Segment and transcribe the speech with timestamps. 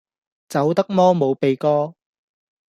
[0.49, 1.93] 走得摩冇鼻哥